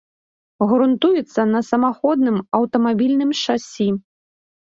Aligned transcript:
Грунтуецца 0.69 1.41
на 1.55 1.61
самаходным 1.67 2.37
аўтамабільным 2.59 3.31
шасі. 3.43 3.87